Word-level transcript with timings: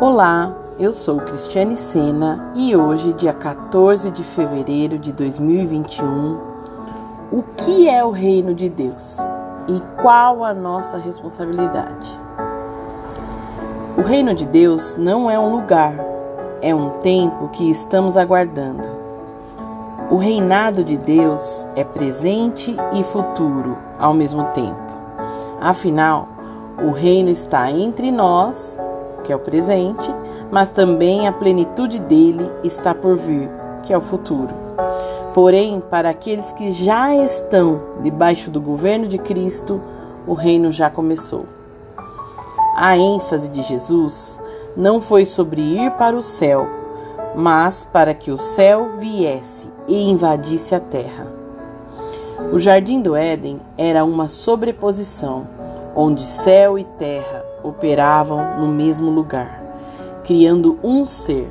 Olá, 0.00 0.50
eu 0.78 0.94
sou 0.94 1.18
Cristiane 1.18 1.76
Sena 1.76 2.52
e 2.54 2.74
hoje, 2.74 3.12
dia 3.12 3.34
14 3.34 4.10
de 4.10 4.24
fevereiro 4.24 4.98
de 4.98 5.12
2021, 5.12 6.38
o 7.30 7.42
que 7.42 7.86
é 7.86 8.02
o 8.02 8.08
reino 8.08 8.54
de 8.54 8.70
Deus 8.70 9.18
e 9.68 9.78
qual 10.00 10.42
a 10.42 10.54
nossa 10.54 10.96
responsabilidade? 10.96 12.18
O 13.98 14.00
reino 14.00 14.34
de 14.34 14.46
Deus 14.46 14.96
não 14.96 15.30
é 15.30 15.38
um 15.38 15.54
lugar, 15.54 15.94
é 16.62 16.74
um 16.74 16.98
tempo 17.00 17.48
que 17.48 17.68
estamos 17.70 18.16
aguardando. 18.16 18.88
O 20.10 20.16
reinado 20.16 20.82
de 20.82 20.96
Deus 20.96 21.68
é 21.76 21.84
presente 21.84 22.74
e 22.94 23.04
futuro 23.04 23.76
ao 23.98 24.14
mesmo 24.14 24.44
tempo. 24.54 24.80
Afinal, 25.60 26.26
o 26.78 26.90
reino 26.90 27.28
está 27.28 27.70
entre 27.70 28.10
nós 28.10 28.78
que 29.20 29.32
é 29.32 29.36
o 29.36 29.40
presente, 29.40 30.12
mas 30.50 30.70
também 30.70 31.28
a 31.28 31.32
plenitude 31.32 31.98
dele 31.98 32.50
está 32.64 32.94
por 32.94 33.16
vir, 33.16 33.48
que 33.82 33.92
é 33.92 33.98
o 33.98 34.00
futuro. 34.00 34.52
Porém, 35.34 35.80
para 35.80 36.10
aqueles 36.10 36.52
que 36.52 36.72
já 36.72 37.14
estão 37.14 37.80
debaixo 38.02 38.50
do 38.50 38.60
governo 38.60 39.06
de 39.06 39.18
Cristo, 39.18 39.80
o 40.26 40.34
reino 40.34 40.72
já 40.72 40.90
começou. 40.90 41.46
A 42.76 42.98
ênfase 42.98 43.48
de 43.48 43.62
Jesus 43.62 44.40
não 44.76 45.00
foi 45.00 45.24
sobre 45.24 45.60
ir 45.60 45.90
para 45.92 46.16
o 46.16 46.22
céu, 46.22 46.66
mas 47.34 47.84
para 47.84 48.12
que 48.14 48.30
o 48.30 48.36
céu 48.36 48.96
viesse 48.98 49.68
e 49.86 50.10
invadisse 50.10 50.74
a 50.74 50.80
terra. 50.80 51.26
O 52.52 52.58
jardim 52.58 53.00
do 53.00 53.14
Éden 53.14 53.60
era 53.76 54.04
uma 54.04 54.26
sobreposição, 54.26 55.46
onde 55.94 56.22
céu 56.22 56.78
e 56.78 56.84
terra 56.84 57.49
operavam 57.62 58.58
no 58.58 58.68
mesmo 58.68 59.10
lugar, 59.10 59.60
criando 60.24 60.78
um 60.82 61.04
ser, 61.06 61.50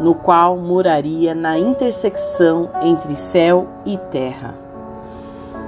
no 0.00 0.14
qual 0.14 0.56
moraria 0.56 1.34
na 1.34 1.58
intersecção 1.58 2.70
entre 2.82 3.16
céu 3.16 3.66
e 3.84 3.96
terra. 3.96 4.54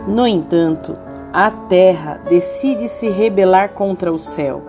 No 0.07 0.27
entanto, 0.27 0.97
a 1.33 1.51
terra 1.51 2.21
decide 2.29 2.89
se 2.89 3.09
rebelar 3.09 3.71
contra 3.71 4.12
o 4.12 4.19
céu, 4.19 4.62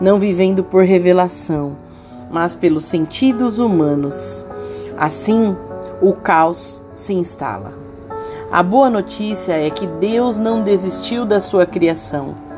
não 0.00 0.18
vivendo 0.18 0.62
por 0.62 0.84
revelação, 0.84 1.72
mas 2.30 2.54
pelos 2.54 2.84
sentidos 2.84 3.58
humanos. 3.58 4.46
Assim, 4.96 5.56
o 6.00 6.12
caos 6.12 6.80
se 6.94 7.14
instala. 7.14 7.72
A 8.50 8.62
boa 8.62 8.90
notícia 8.90 9.52
é 9.52 9.70
que 9.70 9.86
Deus 9.86 10.36
não 10.36 10.62
desistiu 10.62 11.24
da 11.24 11.40
sua 11.40 11.64
criação 11.64 12.51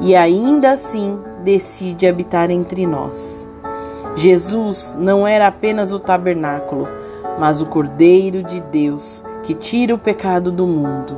e 0.00 0.14
ainda 0.14 0.72
assim 0.72 1.18
decide 1.42 2.06
habitar 2.06 2.50
entre 2.50 2.86
nós. 2.86 3.48
Jesus 4.14 4.96
não 4.98 5.26
era 5.26 5.46
apenas 5.46 5.92
o 5.92 5.98
tabernáculo, 5.98 6.88
mas 7.38 7.60
o 7.60 7.66
Cordeiro 7.66 8.42
de 8.42 8.60
Deus 8.60 9.24
que 9.42 9.54
tira 9.54 9.94
o 9.94 9.98
pecado 9.98 10.50
do 10.50 10.66
mundo. 10.66 11.16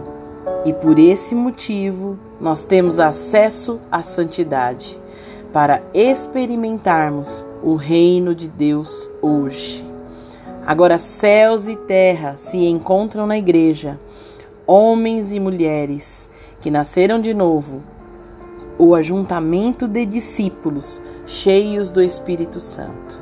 E 0.64 0.72
por 0.72 0.98
esse 0.98 1.34
motivo 1.34 2.18
nós 2.40 2.64
temos 2.64 2.98
acesso 2.98 3.80
à 3.90 4.02
santidade 4.02 4.98
para 5.52 5.80
experimentarmos 5.94 7.46
o 7.62 7.74
reino 7.74 8.34
de 8.34 8.48
Deus 8.48 9.08
hoje. 9.22 9.84
Agora, 10.66 10.98
céus 10.98 11.66
e 11.66 11.74
terra 11.74 12.34
se 12.36 12.58
encontram 12.66 13.26
na 13.26 13.38
igreja, 13.38 13.98
homens 14.66 15.32
e 15.32 15.40
mulheres 15.40 16.28
que 16.60 16.70
nasceram 16.70 17.18
de 17.18 17.32
novo 17.32 17.80
o 18.78 18.94
ajuntamento 18.94 19.88
de 19.88 20.06
discípulos 20.06 21.02
cheios 21.26 21.90
do 21.90 22.00
Espírito 22.00 22.60
Santo. 22.60 23.18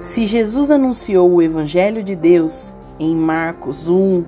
Se 0.00 0.24
Jesus 0.24 0.70
anunciou 0.70 1.30
o 1.30 1.42
Evangelho 1.42 2.02
de 2.02 2.16
Deus 2.16 2.72
em 2.98 3.14
Marcos 3.14 3.86
1, 3.86 4.24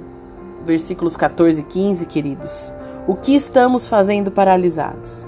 versículos 0.64 1.16
14 1.16 1.62
e 1.62 1.64
15, 1.64 2.04
queridos, 2.04 2.72
o 3.08 3.14
que 3.14 3.34
estamos 3.34 3.88
fazendo 3.88 4.30
paralisados? 4.30 5.26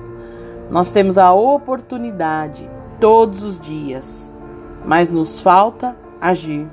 Nós 0.70 0.90
temos 0.90 1.16
a 1.16 1.32
oportunidade 1.32 2.68
todos 3.00 3.42
os 3.42 3.58
dias, 3.58 4.34
mas 4.84 5.10
nos 5.10 5.40
falta 5.40 5.96
agir. 6.20 6.66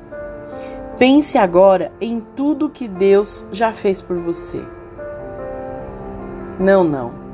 Pense 0.98 1.38
agora 1.38 1.94
em 2.02 2.20
tudo 2.20 2.70
que 2.70 2.88
Deus 2.88 3.46
já 3.54 3.72
fez 3.72 4.02
por 4.02 4.18
você. 4.18 4.62
Não, 6.60 6.84
não 6.84 7.29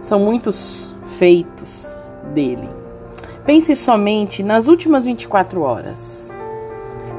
são 0.00 0.18
muitos 0.18 0.94
feitos 1.18 1.94
dele. 2.32 2.68
Pense 3.44 3.74
somente 3.74 4.42
nas 4.42 4.68
últimas 4.68 5.06
24 5.06 5.60
horas. 5.62 6.32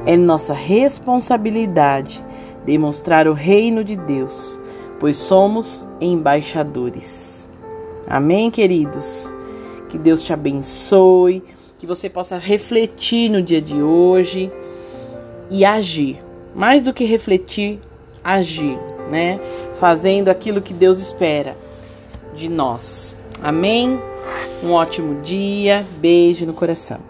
É 0.06 0.16
nossa 0.16 0.54
responsabilidade 0.54 2.24
demonstrar 2.64 3.26
o 3.26 3.32
reino 3.32 3.82
de 3.82 3.96
Deus, 3.96 4.60
pois 4.98 5.16
somos 5.16 5.86
embaixadores. 6.00 7.48
Amém, 8.06 8.50
queridos? 8.50 9.32
Que 9.88 9.98
Deus 9.98 10.22
te 10.22 10.32
abençoe, 10.32 11.42
que 11.78 11.86
você 11.86 12.08
possa 12.08 12.38
refletir 12.38 13.30
no 13.30 13.42
dia 13.42 13.60
de 13.60 13.82
hoje 13.82 14.50
e 15.50 15.64
agir. 15.64 16.18
Mais 16.54 16.82
do 16.82 16.92
que 16.92 17.04
refletir, 17.04 17.80
agir, 18.22 18.78
né? 19.10 19.38
Fazendo 19.78 20.28
aquilo 20.28 20.62
que 20.62 20.72
Deus 20.72 20.98
espera 21.00 21.56
de 22.34 22.48
nós. 22.48 23.16
Amém? 23.42 23.98
Um 24.62 24.72
ótimo 24.72 25.20
dia, 25.22 25.86
beijo 26.00 26.44
no 26.46 26.52
coração. 26.52 27.09